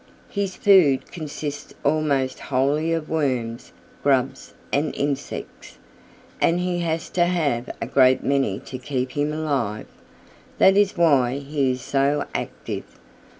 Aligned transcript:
"His 0.31 0.55
food 0.55 1.11
consists 1.11 1.75
almost 1.85 2.39
wholly 2.39 2.91
of 2.91 3.07
worms, 3.07 3.71
grubs 4.01 4.55
and 4.73 4.95
insects, 4.95 5.77
and 6.41 6.59
he 6.59 6.79
has 6.79 7.07
to 7.11 7.25
have 7.27 7.69
a 7.79 7.85
great 7.85 8.23
many 8.23 8.57
to 8.61 8.79
keep 8.79 9.11
him 9.11 9.31
alive. 9.31 9.85
That 10.57 10.75
is 10.75 10.97
why 10.97 11.37
he 11.37 11.69
is 11.69 11.81
so 11.81 12.25
active. 12.33 12.85